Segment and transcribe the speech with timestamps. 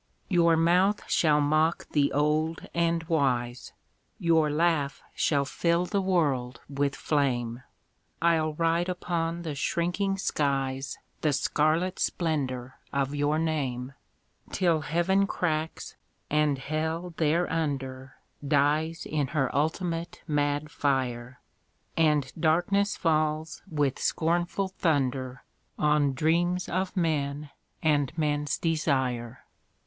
[0.29, 3.71] Your mouth shall mock the old and wise,
[4.17, 7.61] Your laugh shall fill the world with flame,
[8.19, 13.93] I'll write upon the shrinking skies The scarlet splendour of your name,
[14.51, 15.95] Till Heaven cracks,
[16.31, 18.15] and Hell thereunder
[18.47, 21.41] Dies in her ultimate mad fire,
[21.95, 25.43] And darkness falls, with scornful thunder,
[25.77, 27.51] On dreams of men
[27.83, 29.45] and men's desire.